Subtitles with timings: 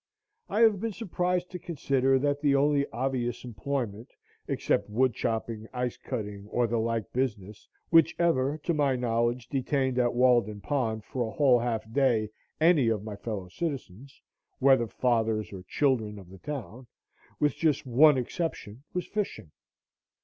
[0.49, 4.09] I have been surprised to consider that the only obvious employment,
[4.47, 9.99] except wood chopping, ice cutting, or the like business, which ever to my knowledge detained
[9.99, 14.19] at Walden Pond for a whole half day any of my fellow citizens,
[14.57, 16.87] whether fathers or children of the town,
[17.39, 19.51] with just one exception, was fishing.